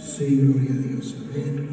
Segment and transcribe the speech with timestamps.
[0.00, 1.16] Sí, gloria a Dios.
[1.30, 1.68] Amén.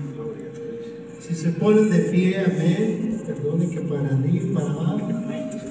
[1.21, 3.21] Si se ponen de pie, amén.
[3.25, 4.99] Perdone que para arriba, para abajo.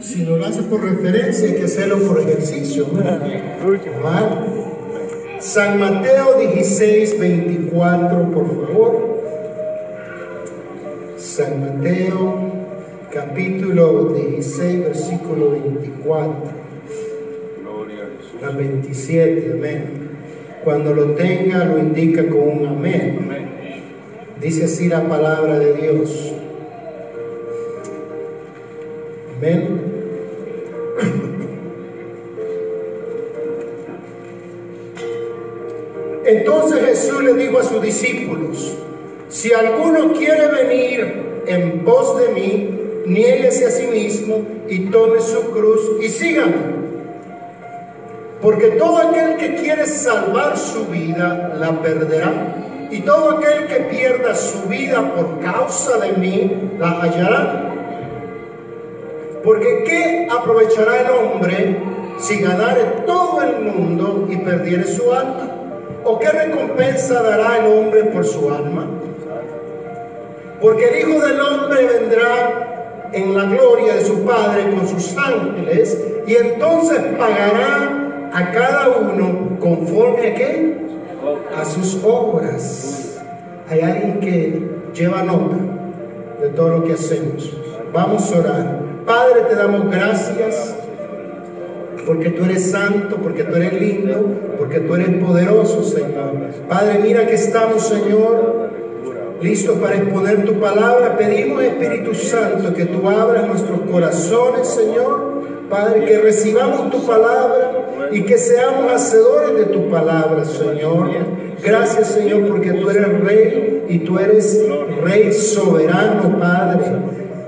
[0.01, 2.87] Si no lo hace por referencia, hay que hacerlo por ejercicio.
[2.93, 3.43] Amén.
[5.39, 9.17] San Mateo 16, 24, por favor.
[11.19, 12.53] San Mateo
[13.13, 16.67] capítulo 16, versículo 24
[18.43, 19.96] al 27, amén.
[20.67, 23.29] Cuando lo tenga, lo indica con un amén.
[24.41, 26.35] Dice así la palabra de Dios.
[29.37, 29.81] Amén.
[36.27, 38.77] Entonces Jesús le dijo a sus discípulos,
[39.29, 41.15] si alguno quiere venir
[41.47, 42.71] en pos de mí,
[43.07, 46.76] niéguese a sí mismo y tome su cruz y sígame.
[48.47, 52.33] Porque todo aquel que quiere salvar su vida la perderá.
[52.93, 57.73] Y todo aquel que pierda su vida por causa de mí la hallará.
[59.43, 61.77] Porque ¿qué aprovechará el hombre
[62.21, 65.51] si ganare todo el mundo y perdiere su alma?
[66.05, 68.87] ¿O qué recompensa dará el hombre por su alma?
[70.61, 76.01] Porque el Hijo del Hombre vendrá en la gloria de su Padre con sus ángeles
[76.29, 78.06] y entonces pagará
[78.37, 80.77] a cada uno conforme a qué?
[81.57, 83.19] A sus obras.
[83.71, 84.63] Hay alguien que
[84.95, 85.57] lleva nota
[86.43, 87.57] de todo lo que hacemos.
[87.95, 88.81] Vamos a orar.
[89.07, 90.75] Padre, te damos gracias
[92.05, 94.27] porque tú eres santo, porque tú eres lindo,
[94.59, 96.35] porque tú eres poderoso, Señor.
[96.69, 98.69] Padre, mira que estamos, Señor,
[99.41, 101.17] listos para exponer tu palabra.
[101.17, 105.37] Pedimos, Espíritu Santo, que tú abras nuestros corazones, Señor.
[105.71, 111.11] Padre, que recibamos tu palabra y que seamos hacedores de tu palabra, Señor.
[111.63, 114.67] Gracias, Señor, porque tú eres rey y tú eres
[115.03, 116.85] rey soberano, Padre.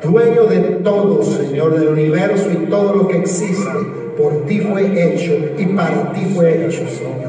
[0.02, 3.68] Dueño de todo, Señor, del universo y todo lo que existe
[4.16, 7.28] por ti fue hecho y para ti fue hecho, Señor.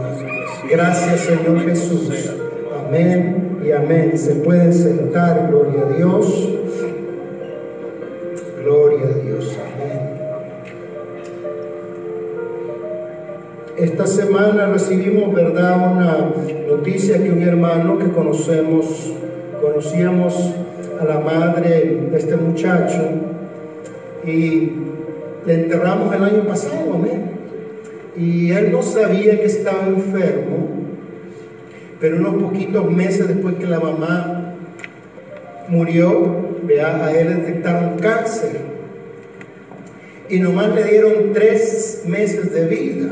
[0.69, 2.31] Gracias, Señor Jesús.
[2.87, 4.17] Amén y amén.
[4.17, 6.49] Se pueden sentar, gloria a Dios.
[8.63, 9.58] Gloria a Dios.
[13.79, 16.33] Esta semana recibimos, ¿verdad?, una
[16.67, 19.13] noticia que un hermano que conocemos,
[19.61, 20.53] conocíamos
[20.99, 23.01] a la madre de este muchacho
[24.25, 24.71] y
[25.45, 27.31] le enterramos el año pasado, amén.
[28.17, 30.57] Y él no sabía que estaba enfermo,
[32.01, 34.55] pero unos poquitos meses después que la mamá
[35.69, 38.59] murió, vea, a él le detectaron cáncer.
[40.27, 43.09] Y nomás le dieron tres meses de vida.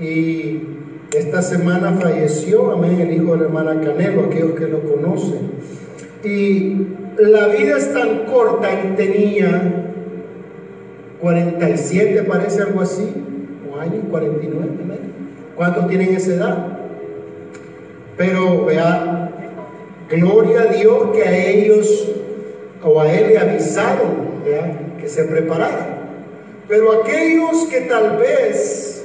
[0.00, 0.60] Y
[1.12, 5.50] esta semana falleció, amén, el hijo de la hermana Canelo, aquellos que lo conocen.
[6.24, 6.86] Y
[7.18, 9.86] la vida es tan corta, él tenía
[11.20, 13.12] 47 parece algo así,
[13.70, 14.68] o años, 49,
[15.54, 16.66] ¿cuántos tienen esa edad?
[18.16, 19.30] Pero vea,
[20.08, 22.08] gloria a Dios que a ellos
[22.82, 24.30] o a él le avisaron
[24.98, 26.00] que se prepararan.
[26.68, 28.99] Pero aquellos que tal vez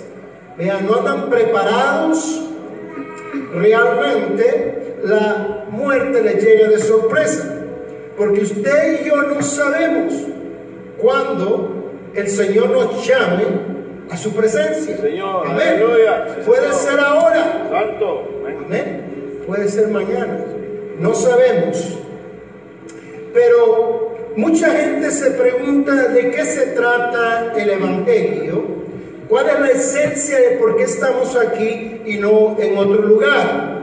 [0.58, 2.42] vean, no andan preparados,
[3.54, 7.52] realmente la muerte les llega de sorpresa.
[8.18, 10.14] Porque usted y yo no sabemos
[10.98, 13.44] cuándo el Señor nos llame
[14.10, 14.98] a su presencia.
[14.98, 15.68] Señor, Amén.
[15.68, 16.38] aleluya.
[16.46, 17.68] Puede ser ahora.
[17.70, 18.42] Santo.
[18.66, 19.44] Amén.
[19.46, 20.40] Puede ser mañana.
[21.00, 22.00] No sabemos.
[23.34, 28.85] Pero mucha gente se pregunta de qué se trata el Evangelio.
[29.28, 33.76] ¿Cuál es la esencia de por qué estamos aquí y no en otro lugar?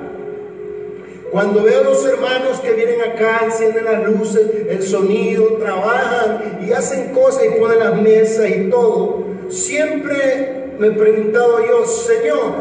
[1.33, 6.73] Cuando veo a los hermanos que vienen acá, encienden las luces, el sonido, trabajan y
[6.73, 12.53] hacen cosas y ponen las mesas y todo, siempre me he preguntado yo, Señor,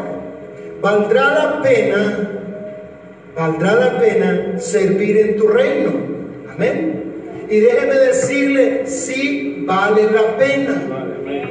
[0.80, 2.30] ¿valdrá la pena,
[3.36, 5.92] valdrá la pena servir en tu reino?
[6.52, 7.12] Amén.
[7.48, 10.82] Y déjeme decirle, sí vale la pena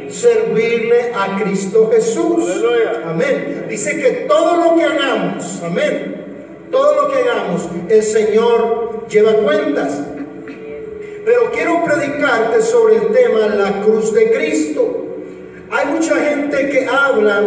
[0.10, 2.64] servirle a Cristo Jesús.
[3.06, 3.66] Amén.
[3.70, 6.16] Dice que todo lo que hagamos, amén,
[6.72, 10.02] todo lo que hagamos, el Señor lleva cuentas.
[11.24, 15.08] Pero quiero predicarte sobre el tema la cruz de Cristo.
[15.72, 17.42] Hay mucha gente que habla,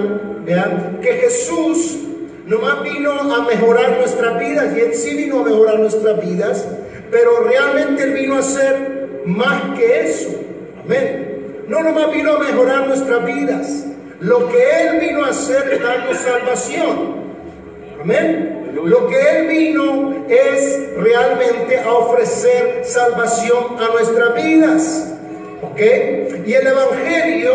[0.44, 1.98] vean, que Jesús
[2.46, 6.66] nomás vino a mejorar nuestras vidas y Él sí vino a mejorar nuestras vidas,
[7.10, 10.30] pero realmente Él vino a hacer más que eso.
[10.84, 11.64] Amén.
[11.66, 13.86] No nomás vino a mejorar nuestras vidas.
[14.20, 17.24] Lo que Él vino a hacer es darnos salvación.
[18.00, 18.72] Amén.
[18.74, 25.14] Lo que Él vino es realmente a ofrecer salvación a nuestras vidas.
[25.62, 25.80] ¿Ok?
[26.46, 27.52] Y el Evangelio,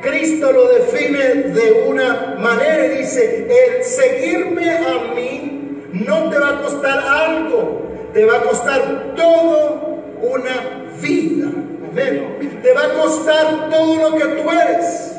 [0.00, 1.18] Cristo lo define
[1.52, 7.82] de una manera y dice, el seguirme a mí no te va a costar algo,
[8.12, 11.48] te va a costar todo una vida.
[11.92, 12.60] Amén.
[12.62, 15.12] Te va a costar todo lo que tú eres.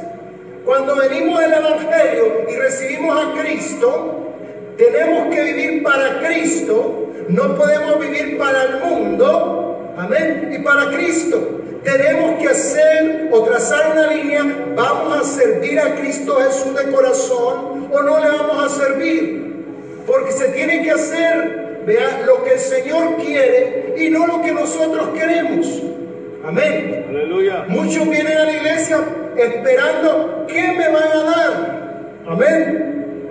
[0.66, 4.34] Cuando venimos del Evangelio y recibimos a Cristo,
[4.76, 11.60] tenemos que vivir para Cristo, no podemos vivir para el mundo, amén, y para Cristo.
[11.84, 14.44] Tenemos que hacer o trazar una línea,
[14.76, 19.64] vamos a servir a Cristo Jesús de corazón o no le vamos a servir,
[20.08, 24.54] porque se tiene que hacer, vea, lo que el Señor quiere y no lo que
[24.54, 25.84] nosotros queremos.
[26.46, 27.06] Amén.
[27.08, 27.66] Aleluya.
[27.70, 28.98] Muchos vienen a la iglesia
[29.38, 32.14] esperando qué me van a dar.
[32.28, 33.30] Amén.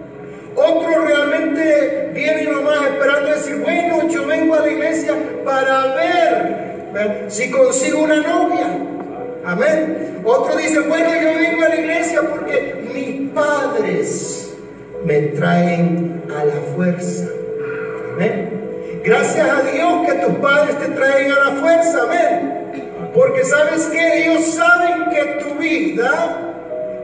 [0.54, 5.14] Otros realmente vienen nomás esperando decir, bueno, yo vengo a la iglesia
[5.44, 8.66] para ver si consigo una novia.
[9.44, 10.20] Amén.
[10.24, 14.54] Otro dice, bueno, yo vengo a la iglesia porque mis padres
[15.04, 17.26] me traen a la fuerza.
[18.14, 19.00] Amén.
[19.04, 22.02] Gracias a Dios que tus padres te traen a la fuerza.
[22.04, 22.61] Amén.
[23.14, 26.38] Porque sabes que ellos saben que tu vida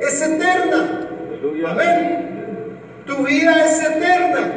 [0.00, 1.08] es eterna.
[1.66, 2.78] Amén.
[3.06, 4.52] Tu vida es eterna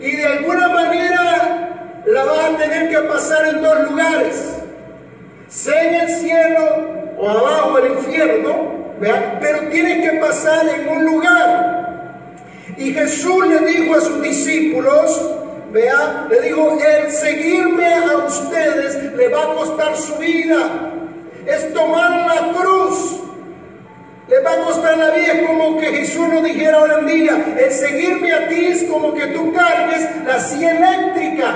[0.00, 4.56] y de alguna manera la vas a tener que pasar en dos lugares,
[5.48, 8.94] sea en el cielo o abajo el infierno,
[9.40, 11.80] pero tienes que pasar en un lugar.
[12.76, 15.34] Y Jesús le dijo a sus discípulos,
[15.72, 18.79] vea, le dijo, el seguirme a ustedes
[19.30, 20.92] va a costar su vida,
[21.46, 23.20] es tomar la cruz
[24.30, 27.54] le va a costar la vida, es como que Jesús nos dijera ahora en día,
[27.58, 31.54] el seguirme a ti es como que tú cargues la silla eléctrica,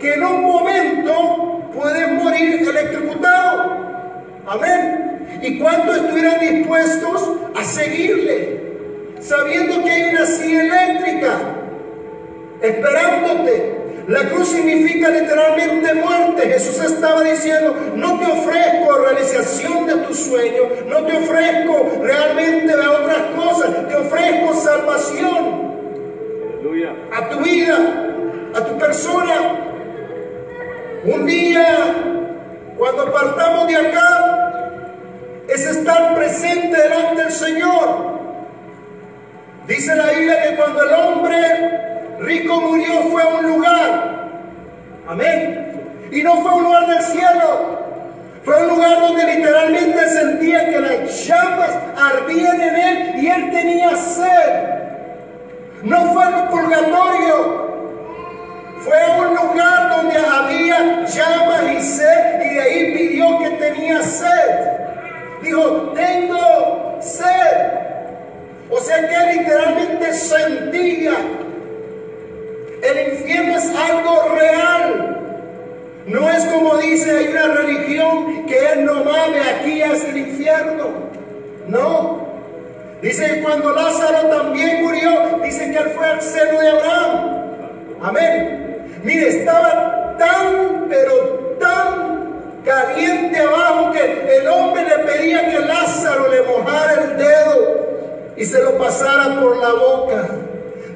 [0.00, 3.76] que en un momento puedes morir electrocutado.
[4.48, 5.38] Amén.
[5.42, 8.62] ¿Y cuántos estuvieran dispuestos a seguirle?
[9.20, 11.38] Sabiendo que hay una silla eléctrica
[12.62, 13.85] esperándote.
[14.08, 16.48] La cruz significa literalmente muerte.
[16.48, 22.86] Jesús estaba diciendo, no te ofrezco realización de tu sueño, no te ofrezco realmente de
[22.86, 25.66] otras cosas, te ofrezco salvación
[27.12, 27.78] a tu vida,
[28.54, 29.34] a tu persona.
[31.04, 31.94] Un día,
[32.76, 38.16] cuando partamos de acá, es estar presente delante del Señor.
[39.66, 44.16] Dice la Biblia que cuando el hombre rico murió fue a un lugar.
[45.08, 45.82] Amén.
[46.10, 47.86] Y no fue un lugar del cielo.
[48.44, 53.96] Fue un lugar donde literalmente sentía que las llamas ardían en él y él tenía
[53.96, 54.66] sed.
[55.82, 57.66] No fue el purgatorio.
[58.80, 64.70] Fue un lugar donde había llamas y sed y de ahí pidió que tenía sed.
[65.42, 67.86] Dijo, tengo sed.
[68.70, 71.14] O sea que literalmente sentía
[72.86, 75.16] el infierno es algo real.
[76.06, 80.84] No es como dice, hay una religión que él no de aquí hacia el infierno.
[81.66, 82.26] No.
[83.02, 87.36] Dice que cuando Lázaro también murió, dice que él fue al seno de Abraham.
[88.02, 89.00] Amén.
[89.02, 96.42] Mire, estaba tan, pero tan caliente abajo que el hombre le pedía que Lázaro le
[96.42, 97.86] mojara el dedo
[98.36, 100.45] y se lo pasara por la boca.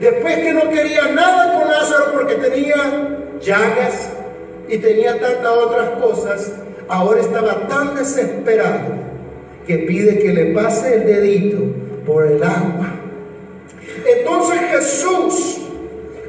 [0.01, 4.11] Después que no quería nada con Lázaro porque tenía llagas
[4.67, 6.53] y tenía tantas otras cosas,
[6.89, 8.95] ahora estaba tan desesperado
[9.67, 11.59] que pide que le pase el dedito
[12.07, 12.95] por el agua.
[14.07, 15.61] Entonces Jesús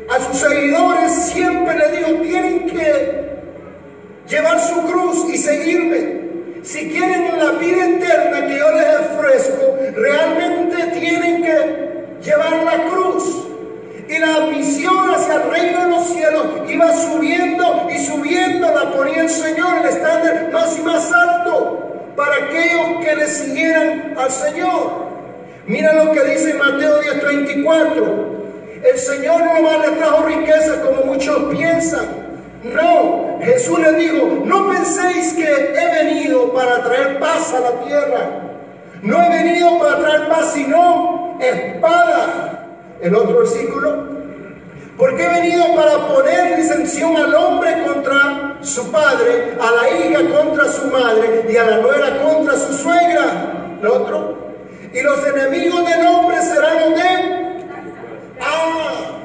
[0.09, 3.21] a sus seguidores siempre le dijo, tienen que
[4.27, 6.21] llevar su cruz y seguirme.
[6.63, 13.50] Si quieren la vida eterna que yo les ofrezco, realmente tienen que llevar la cruz.
[14.11, 19.21] Y la misión hacia el reino de los cielos iba subiendo y subiendo, la ponía
[19.21, 25.11] el Señor, el estándar más y más alto para aquellos que le siguieran al Señor.
[25.65, 28.83] Mira lo que dice Mateo 10:34.
[28.83, 32.05] El Señor no más le trajo riqueza como muchos piensan.
[32.63, 38.29] No, Jesús le dijo, no penséis que he venido para traer paz a la tierra.
[39.03, 42.60] No he venido para traer paz, sino espada
[43.01, 44.05] el otro versículo,
[44.97, 50.67] porque he venido para poner disensión al hombre contra su padre, a la hija contra
[50.67, 53.77] su madre y a la nuera contra su suegra.
[53.81, 54.37] El otro.
[54.93, 57.65] Y los enemigos del hombre serán los de...
[58.39, 59.21] Ah,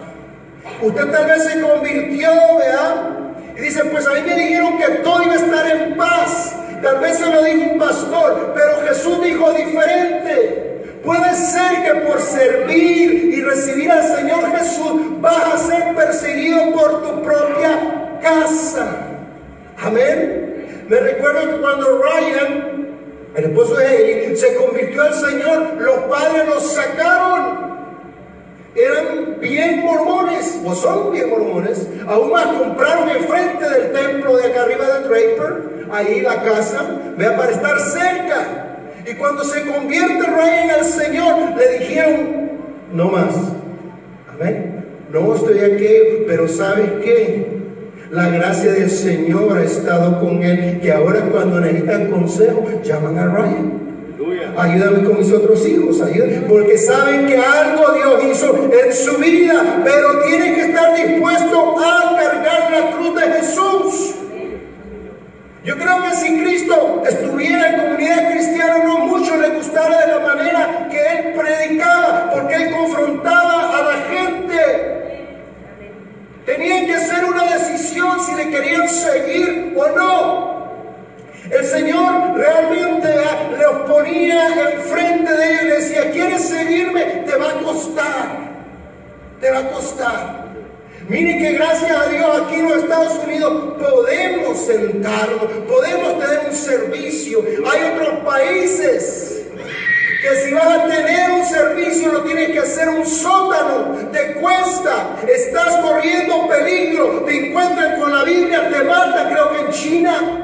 [0.81, 3.11] Usted tal vez se convirtió, ¿verdad?
[3.57, 6.55] Y dice, pues a mí me dijeron que todo iba a estar en paz.
[6.83, 10.76] Tal vez se lo dijo un pastor, pero Jesús dijo diferente.
[11.07, 17.01] Puede ser que por servir y recibir al Señor Jesús vas a ser perseguido por
[17.01, 19.07] tu propia casa.
[19.81, 20.85] Amén.
[20.89, 22.89] Me recuerdo que cuando Ryan,
[23.37, 27.67] el esposo de Haley, se convirtió al Señor, los padres los sacaron
[28.75, 34.63] eran bien mormones, o son bien mormones, aún más compraron enfrente del templo de acá
[34.65, 36.85] arriba de Draper, ahí la casa,
[37.17, 38.66] vea, para estar cerca.
[39.09, 42.51] Y cuando se convierte Rey en el Señor, le dijeron,
[42.93, 43.35] no más.
[44.35, 44.85] Amén.
[45.13, 47.47] No estoy aquí, pero ¿sabes qué?
[48.11, 53.27] La gracia del Señor ha estado con él, que ahora cuando necesitan consejo, llaman a
[53.27, 53.73] Ryan.
[54.59, 59.83] Ayúdame con mis otros hijos, ayúdame, porque saben que algo Dios hizo en su vida,
[59.85, 64.06] pero tienen que estar dispuestos a cargar la cruz de Jesús.
[65.67, 70.21] Yo creo que si Cristo estuviera en comunidad cristiana, no mucho le gustara de la
[70.21, 75.27] manera que Él predicaba, porque Él confrontaba a la gente.
[76.47, 80.67] Tenían que hacer una decisión si le querían seguir o no.
[81.51, 83.09] El Señor realmente
[83.59, 87.03] los ponía enfrente de ellos y decía, ¿quieres seguirme?
[87.27, 88.39] Te va a costar,
[89.41, 90.46] te va a costar.
[91.09, 96.53] Miren que gracias a Dios aquí en los Estados Unidos podemos sentarnos, podemos tener un
[96.53, 97.45] servicio.
[97.71, 99.47] Hay otros países
[100.21, 105.17] que si vas a tener un servicio lo tienes que hacer un sótano, te cuesta,
[105.29, 110.43] estás corriendo peligro, te encuentran con la Biblia, te mata, creo que en China.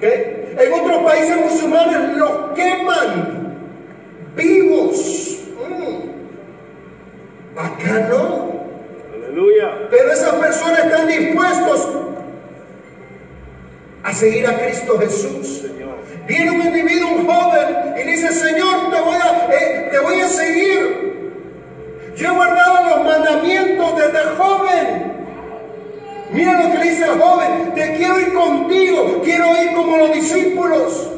[0.00, 3.54] En otros países musulmanes los queman
[4.34, 5.38] vivos.
[5.68, 6.08] Mm.
[7.58, 8.55] Acá no.
[9.36, 9.88] Aleluya.
[9.90, 11.88] Pero esas personas están dispuestos
[14.02, 15.62] a seguir a Cristo Jesús.
[16.26, 20.28] Viene un individuo, un joven, y dice, Señor, te voy a, eh, te voy a
[20.28, 21.32] seguir.
[22.16, 25.12] Yo he guardado los mandamientos desde joven.
[26.32, 31.10] Mira lo que dice el joven, te quiero ir contigo, quiero ir como los discípulos.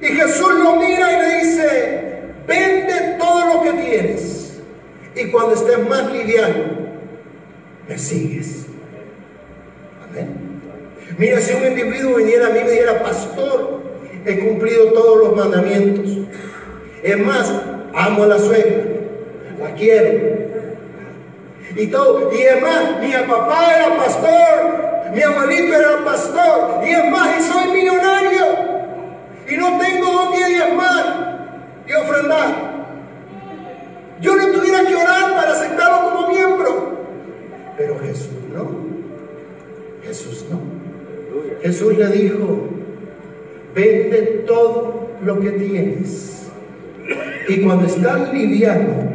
[0.00, 4.42] Y Jesús lo mira y le dice, vende todo lo que tienes.
[5.22, 6.64] Y cuando estés más liviano,
[7.88, 8.66] me sigues.
[10.04, 10.60] Amén.
[11.16, 13.82] Mira, si un individuo viniera a mí y me dijera, pastor,
[14.24, 16.26] he cumplido todos los mandamientos.
[17.04, 17.52] Es más,
[17.94, 18.84] amo a la suegra,
[19.60, 20.42] la quiero,
[21.76, 22.32] y todo.
[22.32, 27.42] Y es más, mi papá era pastor, mi abuelito era pastor, y es más, y
[27.42, 28.46] soy millonario,
[29.48, 32.71] y no tengo dónde diezmar y ofrendar.
[34.22, 36.96] Yo no tuviera que orar para aceptarlo como miembro,
[37.76, 38.70] pero Jesús no.
[40.02, 40.60] Jesús no.
[41.62, 42.68] Jesús le dijo,
[43.74, 46.32] vende todo lo que tienes
[47.48, 49.12] y cuando estás liviano,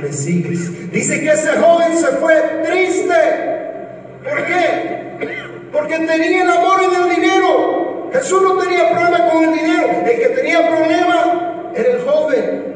[0.00, 0.90] me sigues.
[0.90, 2.34] Dice que ese joven se fue
[2.64, 3.14] triste.
[4.24, 5.46] ¿Por qué?
[5.72, 8.10] Porque tenía el amor en el dinero.
[8.12, 9.88] Jesús no tenía problema con el dinero.
[10.06, 12.75] El que tenía problema era el joven.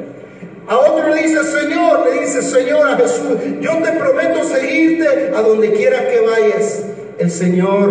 [0.71, 5.43] A otro le dice, Señor, le dice, Señor a Jesús, yo te prometo seguirte a
[5.43, 6.85] donde quiera que vayas.
[7.19, 7.91] El Señor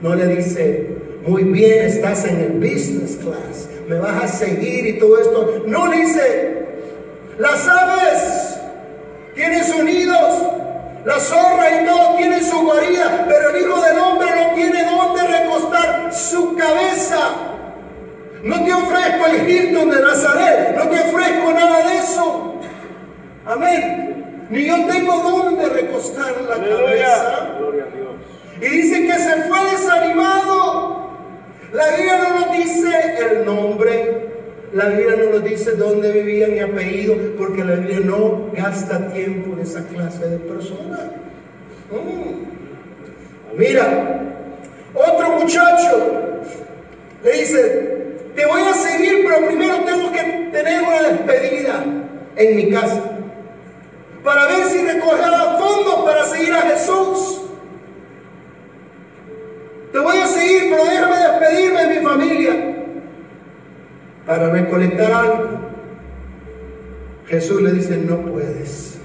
[0.00, 0.86] no le dice,
[1.26, 5.64] muy bien, estás en el business class me vas a seguir y todo esto.
[5.66, 6.66] No dice,
[7.38, 8.58] las aves
[9.34, 10.42] tienen sus nidos,
[11.04, 15.22] las zorras y todo tienen su guarida, pero el Hijo del Hombre no tiene dónde
[15.26, 17.53] recostar su cabeza.
[18.44, 22.54] No te ofrezco el Hilton de Nazaret, no te ofrezco nada de eso.
[23.46, 24.46] Amén.
[24.50, 27.58] Ni yo tengo dónde recostar la cabeza.
[28.60, 31.04] Y dice que se fue desanimado.
[31.72, 34.28] La Biblia no nos dice el nombre,
[34.74, 39.54] la Biblia no nos dice dónde vivían ni apellido, porque la Biblia no gasta tiempo
[39.54, 41.00] en esa clase de personas.
[41.90, 43.58] Mm.
[43.58, 44.20] Mira,
[44.94, 46.14] otro muchacho
[47.24, 51.84] le dice, te voy a seguir, pero primero tengo que tener una despedida
[52.36, 53.14] en mi casa
[54.24, 57.42] para ver si recogía fondos para seguir a Jesús.
[59.92, 62.74] Te voy a seguir, pero déjame despedirme de mi familia
[64.26, 65.48] para recolectar algo.
[67.28, 68.98] Jesús le dice, no puedes.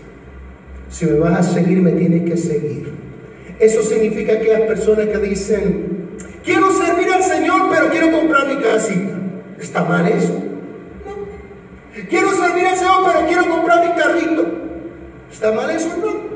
[0.90, 2.92] Si me vas a seguir, me tienes que seguir.
[3.60, 8.56] Eso significa que hay personas que dicen, quiero servir al Señor, pero quiero comprar mi
[8.62, 9.19] casita.
[9.60, 10.34] ¿Está mal eso?
[12.10, 14.46] Quiero servir al Señor, pero quiero comprar mi carrito.
[15.32, 16.30] ¿Está mal eso no?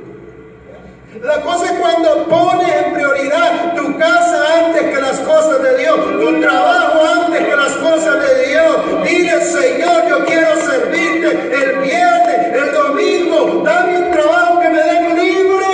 [1.22, 6.00] La cosa es cuando pones en prioridad tu casa antes que las cosas de Dios,
[6.20, 9.04] tu trabajo antes que las cosas de Dios.
[9.04, 15.24] Dile, Señor, yo quiero servirte el viernes, el domingo, dame un trabajo que me dé
[15.24, 15.66] libre.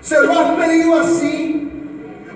[0.00, 1.70] Se lo has pedido así.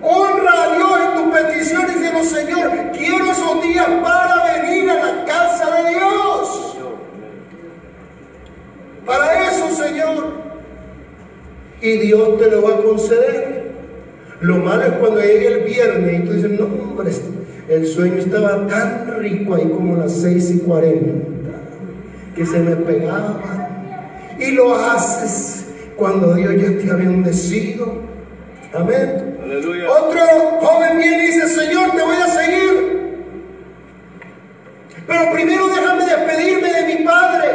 [0.03, 5.25] Honra a Dios en tus peticiones y Señor, quiero esos días para venir a la
[5.25, 6.77] casa de Dios.
[9.07, 10.43] Para eso, Señor
[11.83, 13.73] y Dios te lo va a conceder.
[14.41, 17.11] Lo malo es cuando llegue el viernes y tú dices, no, hombre,
[17.69, 21.51] el sueño estaba tan rico ahí como las 6 y 40,
[22.35, 23.69] que se me pegaba.
[24.39, 27.93] Y lo haces cuando Dios ya te ha bendecido.
[28.73, 29.39] Amén.
[29.87, 30.21] Otro
[30.63, 33.23] joven viene y dice, Señor, te voy a seguir.
[35.07, 37.49] Pero primero déjame despedirme de mi padre.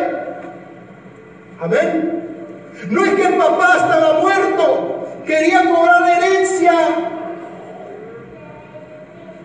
[1.60, 2.24] Amén.
[2.92, 6.74] No es que el papá estaba muerto, quería cobrar herencia.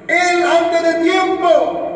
[0.08, 1.88] Él antes de tiempo.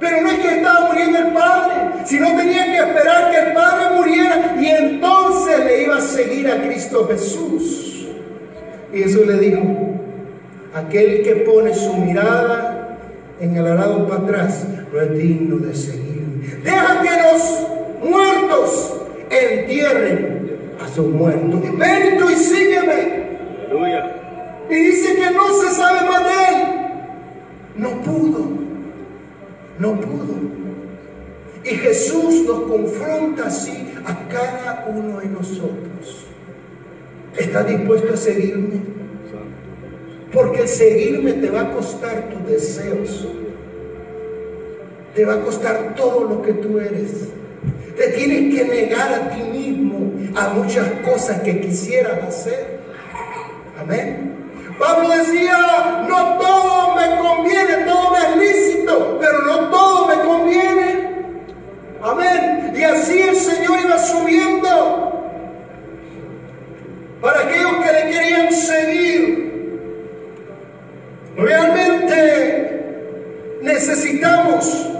[0.00, 3.96] Pero no es que estaba muriendo el padre, sino tenía que esperar que el padre
[3.96, 8.08] muriera y entonces le iba a seguir a Cristo Jesús.
[8.92, 9.62] Y Jesús le dijo,
[10.74, 12.98] aquel que pone su mirada
[13.40, 16.60] en el arado para atrás no es digno de seguir.
[16.62, 18.94] Deja que los muertos
[19.30, 21.60] entierren a sus muertos.
[21.78, 23.24] Ven tú y sígueme.
[24.70, 26.73] Y dice que no se sabe más de él.
[27.76, 28.48] No pudo.
[29.78, 30.34] No pudo.
[31.64, 36.26] Y Jesús nos confronta así a cada uno de nosotros.
[37.36, 38.80] ¿Estás dispuesto a seguirme?
[40.32, 43.26] Porque seguirme te va a costar tus deseos.
[45.14, 47.28] Te va a costar todo lo que tú eres.
[47.96, 52.80] Te tienes que negar a ti mismo a muchas cosas que quisieras hacer.
[53.80, 54.33] Amén.
[54.78, 61.10] Pablo decía, no todo me conviene, todo me es lícito, pero no todo me conviene.
[62.02, 62.72] Amén.
[62.76, 65.10] Y así el Señor iba subiendo
[67.20, 69.44] para aquellos que le querían seguir.
[71.36, 72.80] Realmente
[73.62, 74.94] necesitamos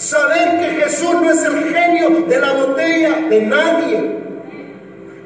[0.00, 4.16] Saber que Jesús no es el genio de la botella de nadie.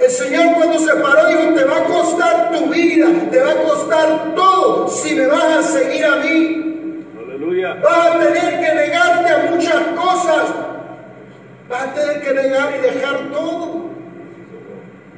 [0.04, 3.62] El Señor cuando se paró dijo, te va a costar tu vida, te va a
[3.62, 7.04] costar todo si me vas a seguir a mí.
[7.18, 7.74] Aleluya.
[7.82, 10.54] Vas a tener que negarte a muchas cosas.
[11.70, 13.84] Vas a tener que negar y dejar todo.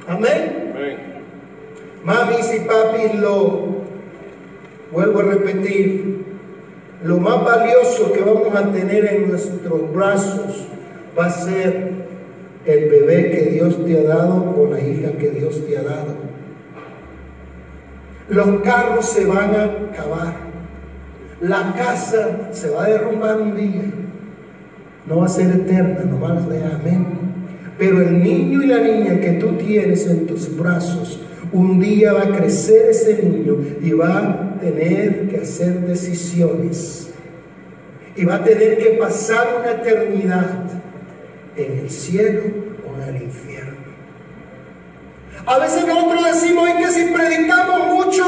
[0.07, 0.73] Amén.
[0.73, 0.97] Amén.
[2.05, 3.87] Mamis y papis lo
[4.91, 6.23] vuelvo a repetir
[7.03, 10.65] lo más valioso que vamos a tener en nuestros brazos
[11.17, 11.96] va a ser
[12.67, 16.15] el bebé que Dios te ha dado o la hija que Dios te ha dado.
[18.29, 20.47] Los carros se van a acabar.
[21.39, 23.83] La casa se va a derrumbar un día.
[25.05, 27.05] No va a ser eterna, no va a amén.
[27.77, 31.21] Pero el niño y la niña que tú tienes en tus brazos,
[31.53, 37.09] un día va a crecer ese niño y va tener que hacer decisiones
[38.15, 40.63] y va a tener que pasar una eternidad
[41.57, 42.43] en el cielo
[42.85, 43.77] o en el infierno.
[45.45, 48.23] A veces nosotros decimos que si predicamos mucho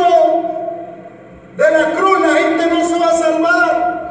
[1.58, 4.10] de la cruz, la gente no se va a salvar.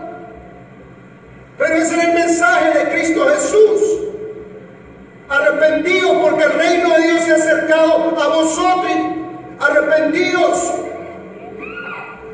[1.59, 4.00] Pero ese es el mensaje de Cristo Jesús.
[5.28, 8.92] Arrepentidos porque el reino de Dios se ha acercado a vosotros.
[9.61, 10.78] Arrepentidos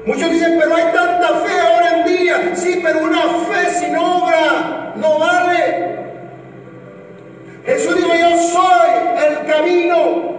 [0.06, 2.52] Muchos dicen, pero hay tanta fe ahora en día.
[2.54, 6.13] Sí, pero una fe sin obra no vale.
[7.66, 8.90] Jesús dijo, yo soy
[9.26, 10.34] el camino.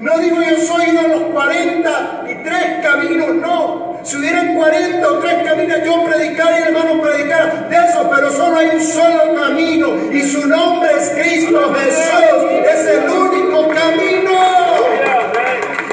[0.00, 4.00] No digo yo soy de los 40 y tres caminos, no.
[4.02, 8.56] Si hubieran 40 o tres caminos, yo predicara y hermano predicara de eso, pero solo
[8.56, 12.50] hay un solo camino y su nombre es Cristo Jesús.
[12.72, 14.30] Es el único camino.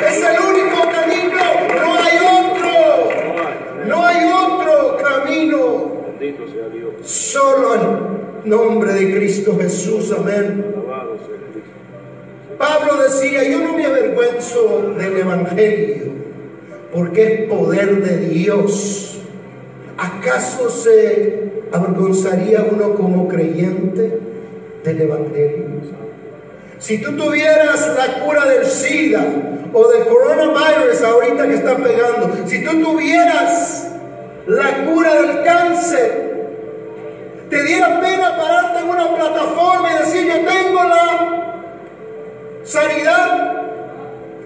[0.08, 1.44] Es el único camino.
[1.82, 2.18] No hay
[3.88, 5.92] no hay otro camino.
[6.18, 6.94] Bendito sea Dios.
[7.04, 10.14] Solo el nombre de Cristo Jesús.
[10.18, 10.78] Amén.
[12.58, 16.12] Pablo decía, yo no me avergüenzo del Evangelio,
[17.18, 19.20] porque poder de Dios.
[19.98, 24.20] ¿Acaso se avergonzaría uno como creyente
[24.84, 25.66] del Evangelio?
[26.78, 29.26] Si tú tuvieras la cura del SIDA
[29.74, 33.92] o del coronavirus ahorita que está pegando, si tú tuvieras
[34.46, 36.28] la cura del cáncer,
[37.50, 41.08] te diera pena pararte en una plataforma y decir yo tengo la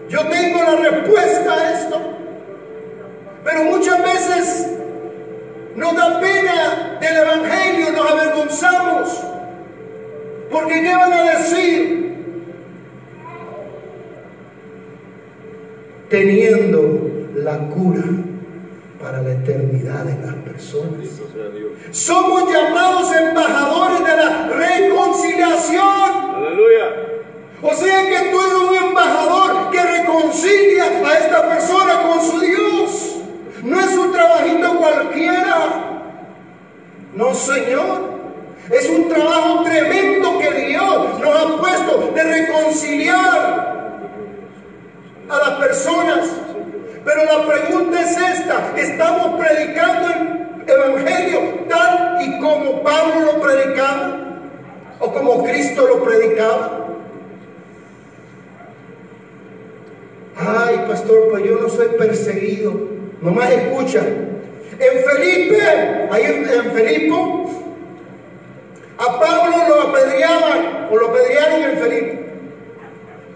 [0.08, 2.21] Yo tengo la respuesta a esto.
[3.44, 4.68] Pero muchas veces
[5.76, 9.24] nos da pena del Evangelio, nos avergonzamos.
[10.52, 12.16] Porque ¿qué van a decir?
[16.10, 18.04] Teniendo la cura
[19.02, 21.08] para la eternidad de las personas.
[21.92, 26.36] Somos llamados embajadores de la reconciliación.
[26.36, 26.86] Aleluya.
[27.64, 33.16] O sea que tú eres un embajador que reconcilia a esta persona con su Dios.
[33.64, 36.12] No es un trabajito cualquiera.
[37.16, 38.12] No, Señor.
[38.70, 44.02] Es un trabajo tremendo que Dios nos ha puesto de reconciliar
[45.30, 46.30] a las personas.
[47.04, 50.10] Pero la pregunta es esta, ¿estamos predicando
[50.68, 54.20] el Evangelio tal y como Pablo lo predicaba?
[55.00, 56.78] ¿O como Cristo lo predicaba?
[60.38, 62.74] Ay, pastor, pues yo no soy perseguido.
[63.22, 64.00] Nomás escucha.
[64.00, 65.62] En Felipe,
[66.12, 67.50] ahí en, en Filipo,
[68.98, 72.22] a Pablo lo apedreaban o lo apedrearon en Felipe.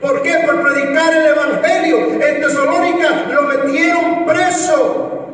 [0.01, 0.33] ¿Por qué?
[0.45, 1.99] Por predicar el Evangelio.
[2.21, 5.29] En Tesalónica lo metieron preso.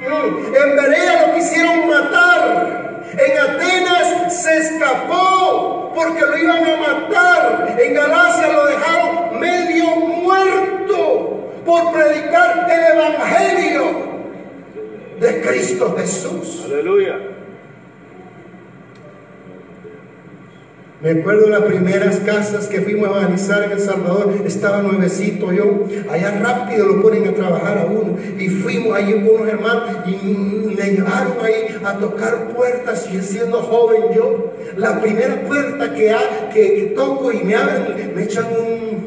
[0.00, 0.54] Mm.
[0.54, 3.02] En Berea lo quisieron matar.
[3.12, 7.76] En Atenas se escapó porque lo iban a matar.
[7.78, 13.84] En Galacia lo dejaron medio muerto por predicar el Evangelio
[15.20, 16.62] de Cristo Jesús.
[16.64, 17.36] Aleluya.
[21.02, 24.32] Me acuerdo de las primeras casas que fuimos a evangelizar en El Salvador,
[24.66, 28.16] estaba nuevecito yo, allá rápido lo ponen a trabajar a uno.
[28.36, 30.26] Y fuimos con unos hermanos y
[30.76, 36.14] me llevaron ahí a tocar puertas y siendo joven yo, la primera puerta que,
[36.52, 39.06] que, toco y me abren, me echan un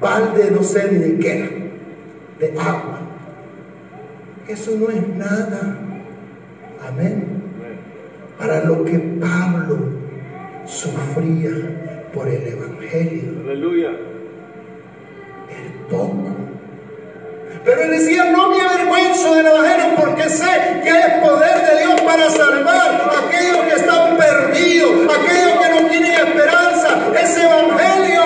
[0.00, 1.70] balde, no sé ni de qué
[2.40, 2.98] de agua.
[4.48, 5.78] Eso no es nada.
[6.88, 7.42] Amén.
[8.36, 9.78] Para lo que Pablo
[10.66, 13.42] sufría por el Evangelio.
[13.44, 14.11] Aleluya.
[15.90, 16.32] Poco.
[17.64, 22.00] Pero él decía, no me avergüenzo del Evangelio porque sé que es poder de Dios
[22.00, 26.88] para salvar a aquellos que están perdidos, aquellos que no tienen esperanza.
[27.20, 28.22] Ese Evangelio.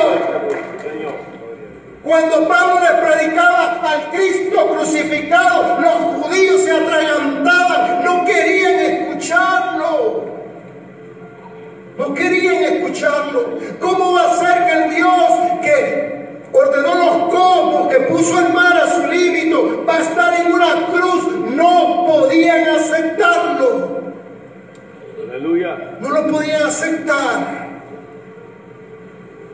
[2.03, 10.25] Cuando Pablo les predicaba al Cristo crucificado, los judíos se atragantaban, no querían escucharlo.
[11.99, 13.59] No querían escucharlo.
[13.81, 15.31] ¿Cómo va a ser que el Dios
[15.63, 16.26] que
[16.57, 19.55] ordenó los cosmos, que puso el mar a su límite,
[19.89, 21.37] va a estar en una cruz?
[21.55, 24.01] No podían aceptarlo.
[25.31, 25.99] Aleluya.
[26.01, 27.67] No lo podían aceptar.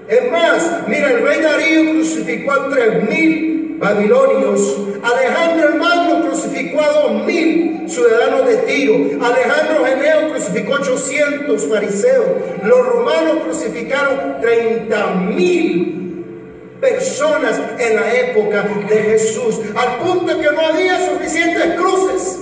[0.08, 4.78] Es más, mira, el rey Darío crucificó a tres mil babilonios.
[5.02, 8.94] Alejandro el Magno crucificó a dos mil ciudadanos de Tiro.
[9.24, 12.26] Alejandro Geneo crucificó 800 fariseos.
[12.64, 16.01] Los romanos crucificaron 30 mil
[16.82, 19.60] personas en la época de Jesús.
[19.76, 22.40] Al punto que no había suficientes cruces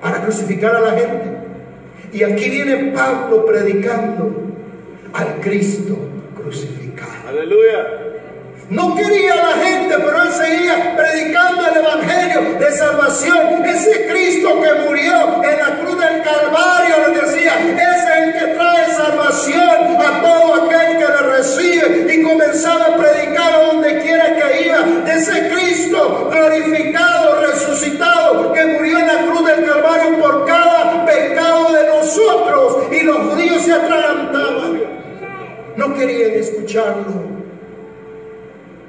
[0.00, 1.36] para crucificar a la gente.
[2.12, 4.32] Y aquí viene Pablo predicando
[5.12, 5.98] al Cristo
[6.36, 7.28] crucificado.
[7.28, 8.12] Aleluya.
[8.70, 13.64] No quería la gente, pero él seguía predicando el Evangelio de salvación.
[13.64, 18.86] Ese Cristo que murió en la cruz del Calvario, les decía, es el que trae
[18.94, 22.14] salvación a todo aquel que le recibe.
[22.14, 28.64] Y comenzaba a predicar a donde quiera que iba de ese Cristo glorificado, resucitado, que
[28.64, 32.92] murió en la cruz del Calvario por cada pecado de nosotros.
[32.92, 34.80] Y los judíos se atragantaban.
[35.76, 37.33] No querían escucharlo.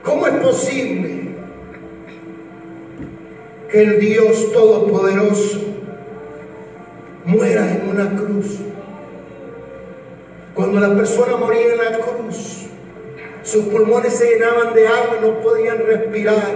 [0.06, 1.30] ¿Cómo es posible
[3.72, 5.62] que el Dios Todopoderoso
[7.26, 8.60] muera en una cruz?
[10.54, 12.68] Cuando la persona moría en la cruz,
[13.44, 16.54] sus pulmones se llenaban de agua y no podían respirar.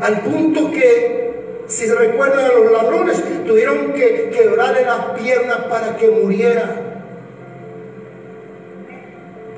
[0.00, 5.94] Al punto que, si se recuerdan a los ladrones, tuvieron que quebrarle las piernas para
[5.98, 6.89] que muriera.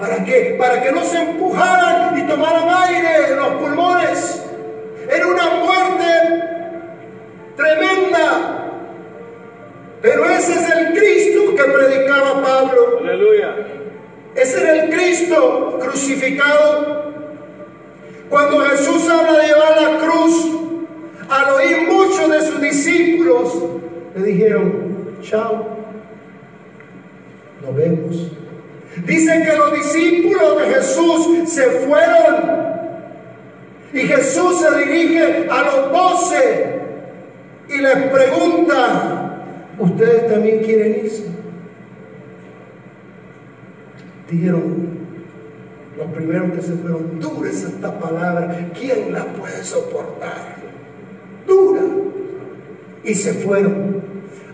[0.02, 0.56] ¿Para qué?
[0.58, 4.42] Para que no se empujaran y tomaran aire en los pulmones.
[5.08, 6.04] Era una muerte
[7.54, 8.68] tremenda.
[10.00, 12.98] Pero ese es el Cristo que predicaba Pablo.
[12.98, 13.54] Aleluya.
[14.34, 17.12] Ese era el Cristo crucificado.
[18.28, 20.50] Cuando Jesús habla de llevar la cruz,
[21.30, 23.54] al oír muchos de sus discípulos,
[24.16, 25.64] le dijeron, chao,
[27.62, 28.41] nos vemos.
[28.96, 32.62] Dice que los discípulos de Jesús se fueron
[33.92, 36.80] y Jesús se dirige a los doce
[37.68, 39.44] y les pregunta,
[39.78, 41.24] ¿ustedes también quieren irse?
[44.30, 44.88] Dijeron,
[45.96, 50.56] los primeros que se fueron, dura es esta palabra, ¿quién la puede soportar?
[51.46, 51.82] Dura.
[53.04, 54.02] Y se fueron.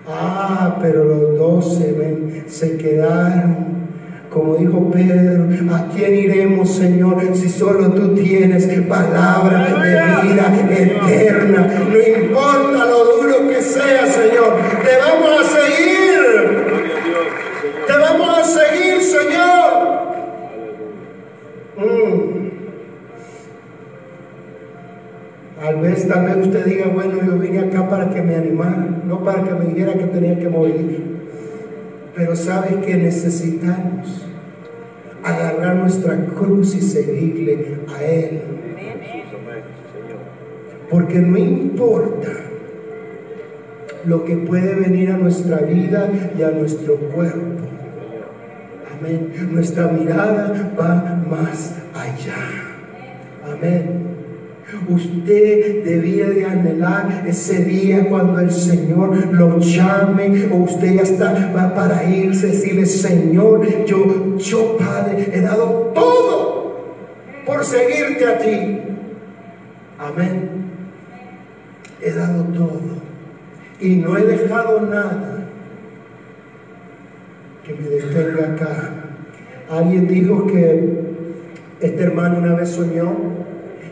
[0.06, 3.77] Ah, pero los doce se quedaron
[4.30, 11.66] como dijo Pedro, ¿a quién iremos, Señor, si solo tú tienes palabra de vida eterna?
[11.88, 16.08] No importa lo duro que sea, Señor, te vamos a seguir.
[17.86, 19.98] Te vamos a seguir, Señor.
[21.78, 22.38] Mm.
[25.60, 29.24] Tal vez, tal vez usted diga, bueno, yo vine acá para que me animaran, no
[29.24, 31.17] para que me dijera que tenía que morir.
[32.18, 34.26] Pero sabes que necesitamos
[35.22, 38.40] agarrar nuestra cruz y seguirle a Él.
[40.90, 42.32] Porque no importa
[44.04, 47.68] lo que puede venir a nuestra vida y a nuestro cuerpo.
[48.98, 49.32] Amén.
[49.52, 52.34] Nuestra mirada va más allá.
[53.46, 53.97] Amén.
[54.88, 61.52] Usted debía de anhelar ese día cuando el Señor lo llame o usted ya está
[61.54, 66.94] va para irse, decirle, Señor, yo, yo Padre, he dado todo
[67.44, 68.78] por seguirte a ti.
[69.98, 70.50] Amén.
[72.00, 72.80] He dado todo
[73.80, 75.48] y no he dejado nada
[77.64, 78.92] que me detenga acá.
[79.70, 81.08] Alguien dijo que
[81.80, 83.47] este hermano una vez soñó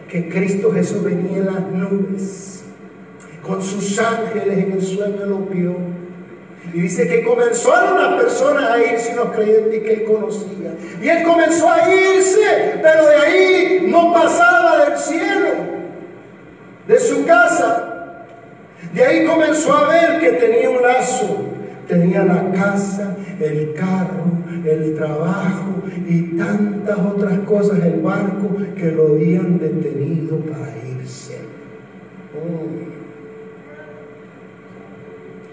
[0.08, 2.64] que Cristo Jesús venía en las nubes,
[3.42, 5.76] con sus ángeles en el sueño lo vio.
[6.72, 10.74] Y dice que comenzó a una persona a irse los creyentes que él conocía.
[11.00, 15.48] Y él comenzó a irse, pero de ahí no pasaba del cielo,
[16.88, 18.24] de su casa.
[18.92, 21.46] De ahí comenzó a ver que tenía un lazo,
[21.86, 24.24] tenía la casa, el carro,
[24.64, 31.38] el trabajo y tantas otras cosas, el barco que lo habían detenido para irse.
[32.34, 32.86] Mm.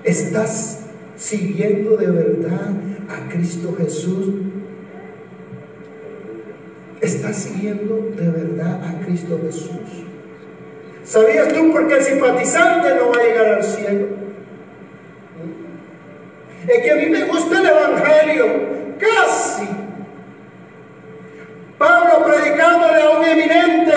[0.03, 2.71] ¿Estás siguiendo de verdad
[3.07, 4.27] a Cristo Jesús?
[7.01, 10.05] ¿Estás siguiendo de verdad a Cristo Jesús?
[11.03, 14.22] ¿Sabías tú por qué el simpatizante no va a llegar al cielo?
[16.67, 18.45] Es que a mí me gusta el Evangelio,
[18.97, 19.67] casi.
[21.77, 23.93] Pablo predicándole a un eminente,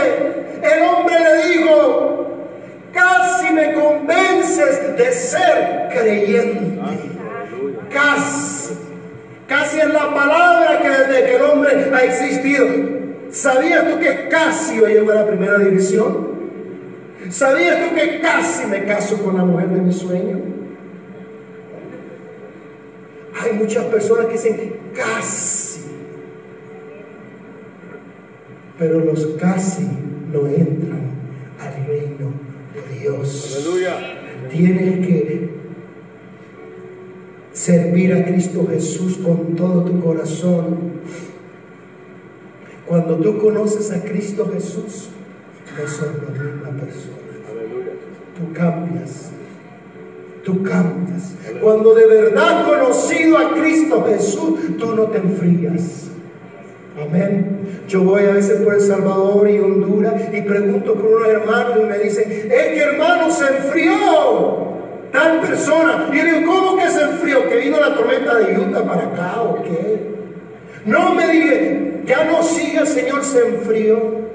[0.62, 2.26] el hombre le dijo,
[2.92, 6.80] casi me convences de ser creyente.
[7.90, 8.74] Casi.
[9.46, 12.66] Casi es la palabra que desde que el hombre ha existido.
[13.30, 16.34] ¿Sabías tú que casi yo llego a la primera división?
[17.30, 20.55] ¿Sabías tú que casi me caso con la mujer de mi sueño?
[23.38, 25.80] Hay muchas personas que dicen casi,
[28.78, 29.86] pero los casi
[30.32, 31.10] no entran
[31.60, 32.30] al reino
[32.74, 33.56] de Dios.
[33.56, 34.48] Aleluya.
[34.50, 35.50] Tienes que
[37.52, 40.76] servir a Cristo Jesús con todo tu corazón.
[42.86, 45.08] Cuando tú conoces a Cristo Jesús,
[45.76, 47.16] no sos la misma persona.
[47.50, 47.92] Aleluya.
[48.36, 49.30] Tú cambias
[50.46, 51.34] tú cambias.
[51.60, 56.06] Cuando de verdad conocido a Cristo Jesús, tú no te enfrías.
[57.02, 57.82] Amén.
[57.88, 61.84] Yo voy a veces por El Salvador y Honduras y pregunto por unos hermanos y
[61.86, 63.92] me dicen, es que hermano se enfrió
[65.10, 66.10] tal persona.
[66.12, 67.48] Y yo digo, ¿cómo que se enfrió?
[67.48, 70.16] ¿Que vino la tormenta de Utah para acá o qué?
[70.84, 74.26] No me diga, ya no siga Señor, se enfrió.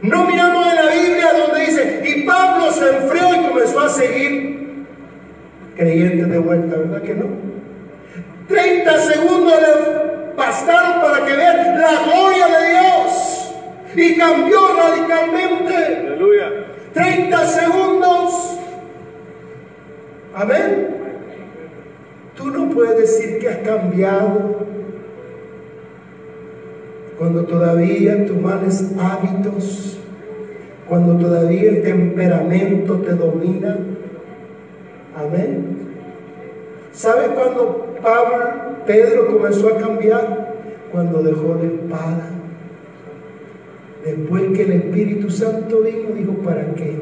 [0.00, 1.01] No miramos en la donde
[1.84, 4.86] dice, y Pablo se enfrió y comenzó a seguir
[5.76, 7.26] creyentes de vuelta, ¿verdad que no?
[8.48, 13.54] 30 segundos le bastaron para que vean la gloria de Dios
[13.94, 15.74] y cambió radicalmente.
[15.76, 16.50] Aleluya.
[16.92, 18.58] 30 segundos.
[20.34, 20.88] Amén.
[22.36, 24.66] Tú no puedes decir que has cambiado
[27.18, 29.98] cuando todavía tus males hábitos,
[30.92, 33.78] cuando todavía el temperamento te domina.
[35.16, 35.78] Amén.
[36.92, 38.36] ¿Sabes cuando Pablo,
[38.86, 40.54] Pedro comenzó a cambiar?
[40.92, 42.28] Cuando dejó la espada.
[44.04, 46.98] Después que el Espíritu Santo vino, dijo, ¿para qué?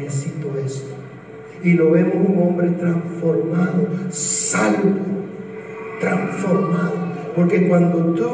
[0.00, 0.94] Necesito esto.
[1.64, 5.00] Y lo vemos un hombre transformado, salvo
[5.98, 6.94] transformado.
[7.34, 8.30] Porque cuando tú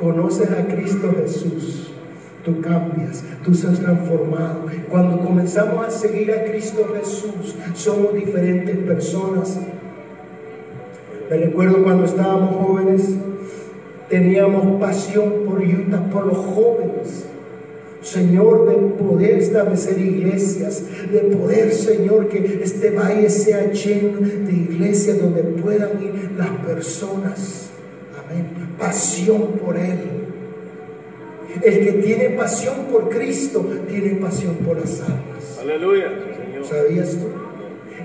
[0.00, 1.93] conoces a Cristo Jesús,
[2.44, 4.66] tú cambias, tú seas transformado.
[4.90, 9.58] Cuando comenzamos a seguir a Cristo Jesús, somos diferentes personas.
[11.30, 13.08] Me recuerdo cuando estábamos jóvenes,
[14.08, 17.26] teníamos pasión por Utah, por los jóvenes.
[18.02, 25.18] Señor, de poder establecer iglesias, de poder, Señor, que este valle sea lleno de iglesias
[25.18, 27.70] donde puedan ir las personas.
[28.14, 28.46] Amén.
[28.78, 30.23] Pasión por Él.
[31.62, 35.58] El que tiene pasión por Cristo, tiene pasión por las almas.
[35.60, 36.10] Aleluya.
[36.36, 36.66] Señor.
[36.66, 37.28] ¿Sabías tú?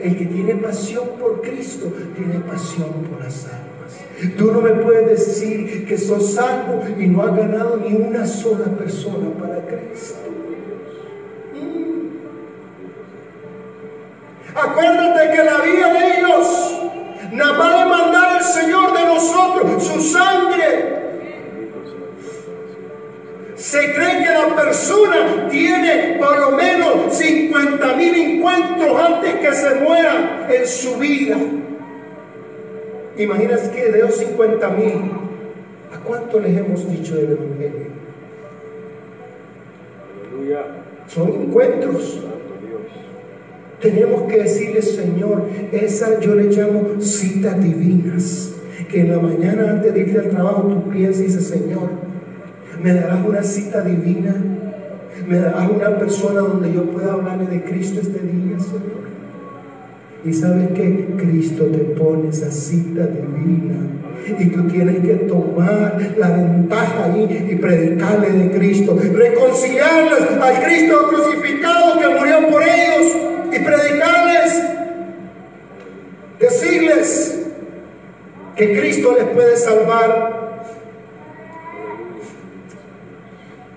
[0.01, 4.35] El que tiene pasión por Cristo, tiene pasión por las almas.
[4.37, 8.65] Tú no me puedes decir que sos salvo y no has ganado ni una sola
[8.65, 10.19] persona para Cristo.
[11.53, 12.09] Mm.
[14.55, 16.69] Acuérdate que la vida de ellos
[17.31, 20.98] nada más de mandar el Señor de nosotros su sangre.
[23.59, 29.75] Se cree que la persona tiene por lo menos 50 mil encuentros antes que se
[29.75, 31.35] muera en su vida.
[33.17, 34.93] Imaginas que de los 50 mil,
[35.93, 37.87] ¿a cuánto les hemos dicho del Evangelio?
[40.31, 40.65] Aleluya.
[41.07, 42.21] Son encuentros.
[43.81, 45.43] Tenemos que decirle, Señor,
[45.73, 48.53] esa yo le llamo citas divinas.
[48.89, 52.08] Que en la mañana antes de irte al trabajo tú piensas y dices, Señor,
[52.81, 54.35] me darás una cita divina.
[55.27, 58.99] Me darás una persona donde yo pueda hablarle de Cristo este día, Señor.
[60.25, 63.75] Y sabes que Cristo te pone esa cita divina.
[64.37, 68.97] Y tú tienes que tomar la ventaja ahí y predicarle de Cristo.
[68.99, 73.15] Reconciliarles al Cristo crucificado que murió por ellos.
[73.51, 74.63] Y predicarles.
[76.39, 77.47] Decirles
[78.55, 80.48] que Cristo les puede salvar.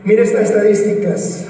[0.04, 1.46] Mira estas estadísticas.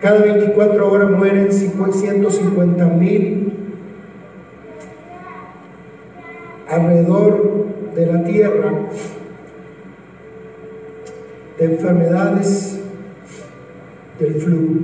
[0.00, 3.52] Cada 24 horas mueren 150 mil
[6.68, 8.72] alrededor de la tierra
[11.58, 12.80] de enfermedades
[14.18, 14.80] del flu.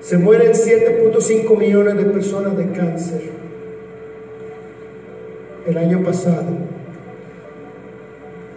[0.00, 3.22] Se mueren 7.5 millones de personas de cáncer
[5.66, 6.73] el año pasado.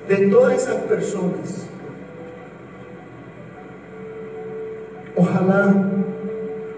[0.08, 1.68] De todas esas personas,
[5.18, 5.74] Ojalá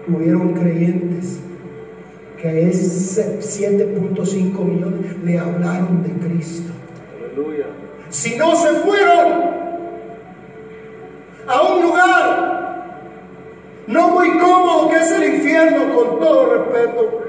[0.08, 1.40] hubieron creyentes
[2.40, 6.72] que a ese 7.5 millones le hablaron de Cristo.
[7.18, 7.66] Aleluya.
[8.08, 9.50] Si no se fueron
[11.46, 12.50] a un lugar
[13.88, 17.20] no muy cómodo que es el infierno, con todo respeto.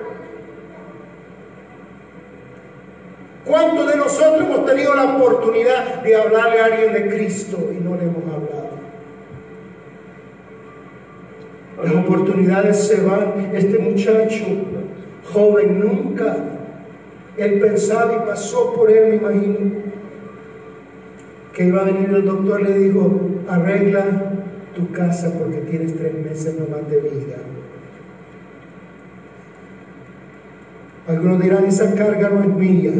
[3.44, 7.95] ¿Cuántos de nosotros hemos tenido la oportunidad de hablarle a alguien de Cristo y no
[7.95, 8.71] le hemos hablado?
[11.84, 13.52] Las oportunidades se van.
[13.54, 14.45] Este muchacho
[15.32, 16.36] joven nunca,
[17.38, 19.58] él pensaba y pasó por él, me imagino,
[21.54, 24.04] que iba a venir el doctor, le dijo, arregla
[24.76, 27.38] tu casa porque tienes tres meses nomás de vida.
[31.08, 32.91] Algunos dirán, esa carga no es mía.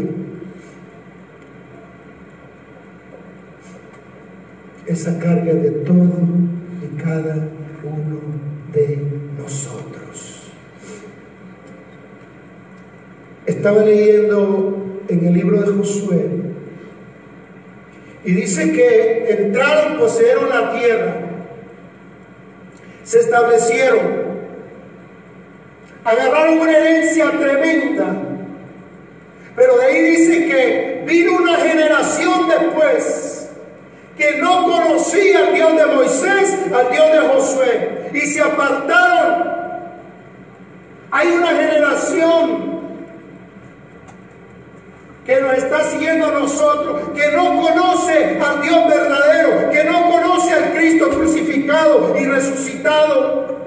[4.91, 6.27] Esa carga de todo
[6.84, 7.47] y cada
[7.82, 8.19] uno
[8.73, 8.97] de
[9.38, 10.51] nosotros.
[13.45, 16.25] Estaba leyendo en el libro de Josué
[18.25, 21.15] y dice que entraron, poseyeron la tierra,
[23.06, 24.01] se establecieron,
[26.04, 28.13] agarraron una herencia tremenda,
[29.56, 33.40] pero de ahí dice que vino una generación después
[34.18, 39.51] que no conocía al Dios de Moisés, al Dios de Josué, y se apartaron.
[41.12, 42.72] Hay una generación
[45.26, 50.53] que nos está siguiendo a nosotros, que no conoce al Dios verdadero, que no conoce
[50.53, 53.57] al Cristo crucificado y resucitado.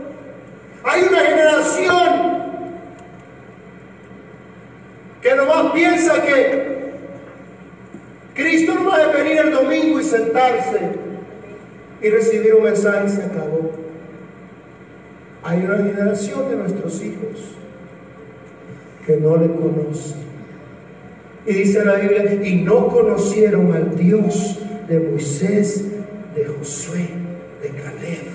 [0.84, 2.45] Hay una generación
[5.22, 6.74] que nomás piensa que
[8.34, 10.80] Cristo a venir el domingo y sentarse
[12.01, 13.70] y recibir un mensaje y se acabó.
[15.42, 17.57] Hay una generación de nuestros hijos
[19.07, 20.24] que no le conocen.
[21.47, 25.84] Y dice la Biblia, y no conocieron al Dios de Moisés,
[26.34, 27.09] de Josué,
[27.62, 28.34] de Caleb.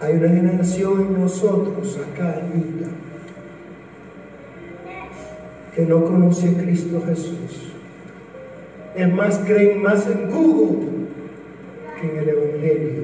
[0.00, 2.88] Hay una generación en nosotros acá en Villa
[5.78, 7.70] que no conoce a Cristo Jesús.
[8.96, 10.88] Es más, creen más en Google
[12.00, 13.02] que en el Evangelio.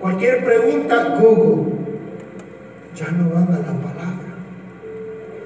[0.00, 1.74] Cualquier pregunta, Google.
[2.96, 4.34] Ya no van a la palabra.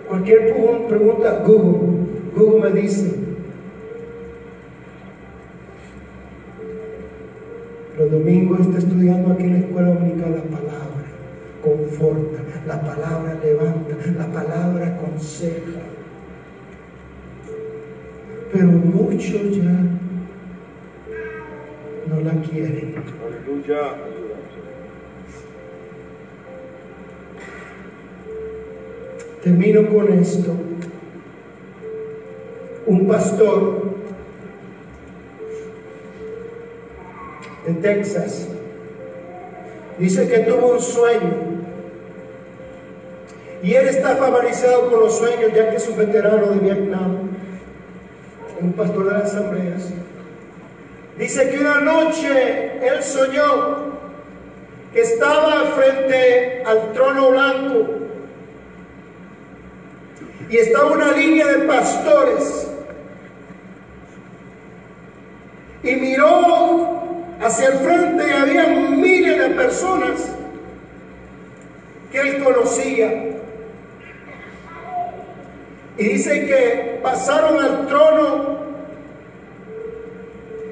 [0.08, 0.54] Cualquier
[0.88, 1.98] pregunta, Google.
[2.34, 3.14] Google me dice.
[7.98, 11.04] Los domingos está estudiando aquí en la escuela dominical la palabra.
[11.62, 15.97] Conforta, la palabra levanta, la palabra aconseja.
[18.52, 19.82] Pero muchos ya
[22.06, 22.94] no la quieren.
[23.26, 23.94] Aleluya.
[29.42, 30.54] Termino con esto.
[32.86, 33.98] Un pastor
[37.66, 38.48] en Texas
[39.98, 41.58] dice que tuvo un sueño.
[43.62, 47.27] Y él está familiarizado con los sueños ya que es un veterano de Vietnam,
[48.60, 49.88] un pastor de las asambleas.
[51.18, 53.98] Dice que una noche él soñó
[54.92, 57.86] que estaba frente al trono blanco
[60.48, 62.70] y estaba una línea de pastores
[65.82, 67.02] y miró
[67.40, 70.34] hacia el frente y había miles de personas
[72.10, 73.37] que él conocía.
[75.98, 78.58] Y dice que pasaron al trono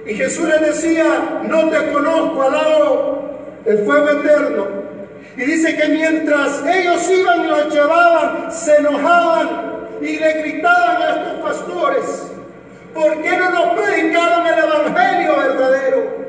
[0.06, 3.30] y Jesús les decía, no te conozco, al lado
[3.64, 4.66] el fuego eterno.
[5.36, 9.48] Y dice que mientras ellos iban y los llevaban, se enojaban
[10.00, 12.26] y le gritaban a estos pastores,
[12.94, 16.26] ¿por qué no nos predicaron el Evangelio verdadero?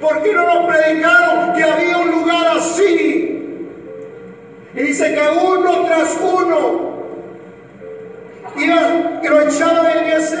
[0.00, 3.68] ¿Por qué no nos predicaron que había un lugar así?
[4.74, 6.91] Y dice que uno tras uno
[8.56, 10.36] y lo echaban en ese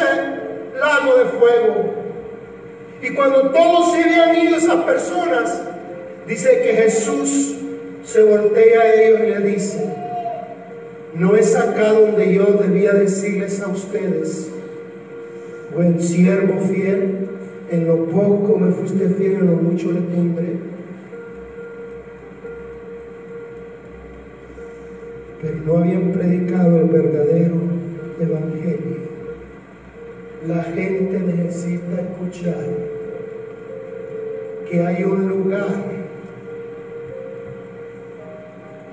[0.78, 2.02] lago de fuego.
[3.02, 5.62] Y cuando todos se habían ido esas personas,
[6.26, 7.56] dice que Jesús
[8.04, 9.92] se voltea a ellos y le dice,
[11.14, 14.50] no es acá donde yo debía decirles a ustedes,
[15.74, 17.28] buen siervo fiel,
[17.70, 20.56] en lo poco me fuiste fiel, en lo mucho le pondré.
[25.40, 27.81] Pero no habían predicado el verdadero
[28.22, 29.12] evangelio.
[30.46, 32.64] La gente necesita escuchar
[34.68, 35.92] que hay un lugar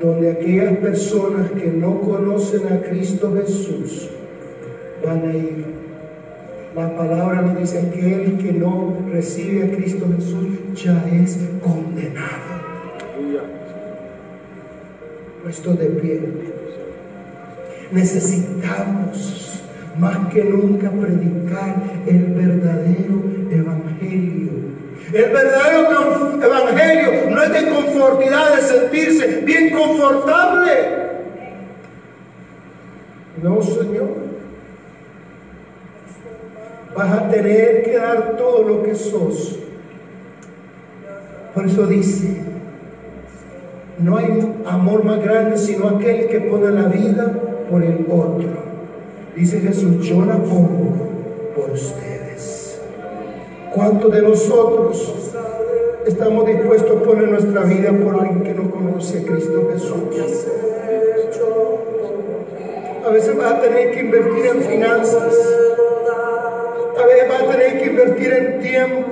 [0.02, 4.10] donde aquellas personas que no conocen a Cristo Jesús
[5.04, 5.66] van a ir.
[6.76, 12.60] La palabra nos dice que el que no recibe a Cristo Jesús ya es condenado.
[15.44, 16.59] Puesto de pie.
[17.92, 19.64] Necesitamos
[19.98, 21.76] más que nunca predicar
[22.06, 24.52] el verdadero evangelio.
[25.12, 30.72] El verdadero evangelio no es de confortidad, de sentirse bien confortable.
[33.42, 34.30] No, Señor.
[36.96, 39.58] Vas a tener que dar todo lo que sos.
[41.56, 42.42] Por eso dice,
[43.98, 48.70] no hay amor más grande sino aquel que pone la vida por el otro.
[49.36, 50.96] Dice Jesús, yo la pongo
[51.56, 52.80] por ustedes.
[53.74, 55.14] ¿Cuántos de nosotros
[56.06, 60.48] estamos dispuestos a poner nuestra vida por alguien que no conoce a Cristo Jesús?
[63.06, 65.36] A veces vas a tener que invertir en finanzas.
[67.02, 69.12] A veces vas a tener que invertir en tiempo.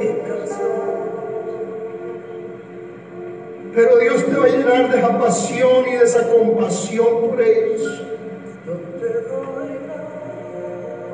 [3.74, 8.07] Pero Dios te va a llenar de esa pasión y de esa compasión por ellos.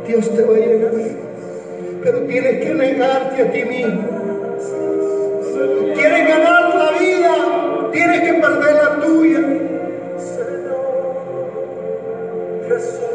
[0.07, 0.91] Dios te va a llenar.
[2.03, 4.01] Pero tienes que negarte a ti mismo.
[5.95, 9.39] Quieres ganar la vida, tienes que perder la tuya.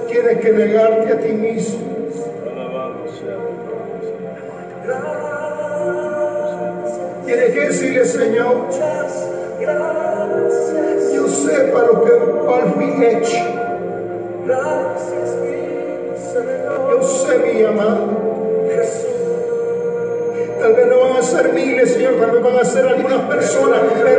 [0.08, 1.88] Tienes que negarte a ti mismo.
[7.26, 8.68] Tienes que decirle, Señor,
[11.12, 12.12] yo sé para lo que
[12.74, 13.36] fui hecho.
[17.58, 18.06] Mi llamado.
[20.60, 23.80] Tal vez no van a ser miles, Señor, tal vez van a ser algunas personas,
[24.00, 24.17] pero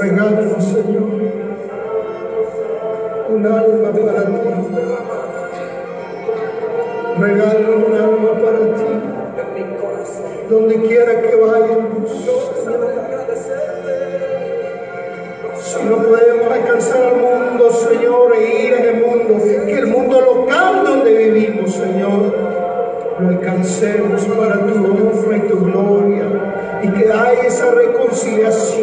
[0.00, 1.10] Regálanos, Señor,
[3.28, 4.48] un alma para ti.
[7.18, 8.90] Regálanos un alma para ti.
[10.48, 12.10] Donde quiera que vayamos,
[15.58, 20.18] si no podemos alcanzar al mundo, Señor, e ir en el mundo, que el mundo
[20.18, 22.34] local donde vivimos, Señor,
[23.20, 26.24] lo alcancemos para tu honra y tu gloria,
[26.82, 28.79] y que haya esa reconciliación,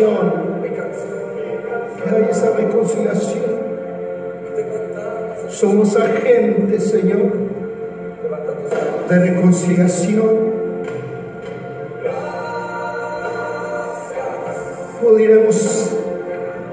[5.97, 7.31] agentes, Señor,
[9.09, 10.57] de reconciliación.
[15.01, 15.91] Pudiéramos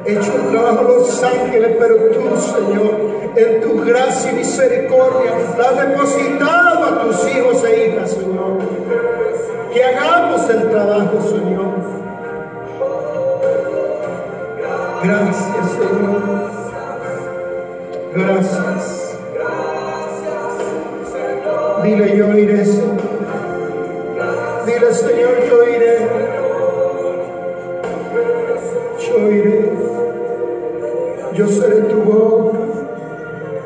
[0.06, 5.88] hecho el trabajo de los ángeles, pero tú, Señor, en tu gracia y misericordia, has
[5.88, 8.58] depositado a tus hijos e hijas, Señor.
[9.72, 11.63] Que hagamos el trabajo, Señor.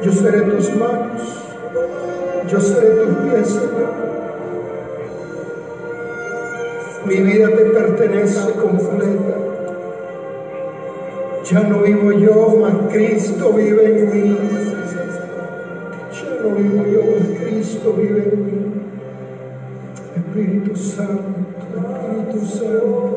[0.03, 1.23] Yo seré tus manos.
[2.49, 4.09] Yo seré tus pies, Señor.
[7.05, 9.37] Mi vida te pertenece completa.
[11.51, 14.39] Ya no vivo yo, mas Cristo vive en mí.
[16.13, 18.59] Ya no vivo yo, mas Cristo vive en mí.
[20.15, 21.23] Espíritu Santo,
[22.31, 23.08] Espíritu Santo.